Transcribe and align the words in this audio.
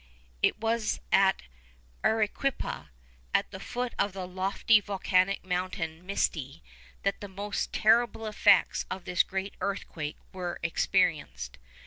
It 0.41 0.57
was 0.57 0.99
at 1.11 1.43
Arequipa, 2.03 2.89
at 3.35 3.51
the 3.51 3.59
foot 3.59 3.93
of 3.99 4.13
the 4.13 4.27
lofty 4.27 4.79
volcanic 4.81 5.45
mountain 5.45 6.07
Misti, 6.07 6.63
that 7.03 7.21
the 7.21 7.27
most 7.27 7.71
terrible 7.71 8.25
effects 8.25 8.83
of 8.89 9.05
the 9.05 9.23
great 9.27 9.53
earthquake 9.61 10.17
were 10.33 10.59
experienced. 10.63 11.59